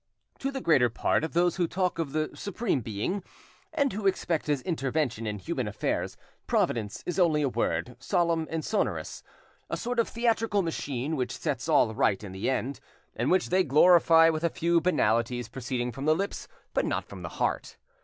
[0.39, 3.23] To the greater part of those who talk of the "Supreme Being,"
[3.71, 8.65] and who expect His intervention in human affairs, "Providence" is only a word, solemn and
[8.65, 9.21] sonorous,
[9.69, 12.79] a sort of theatrical machine which sets all right in the end,
[13.15, 17.21] and which they glorify with a few banalities proceeding from the lips, but not from
[17.21, 17.77] the heart.